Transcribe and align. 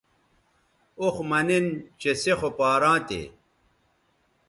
اوخ 0.99 1.15
مہ 1.29 1.39
نِن 1.47 1.65
چہ 1.99 2.11
سے 2.21 2.33
خو 2.39 2.49
پاراں 2.57 2.99
تھے 3.07 3.21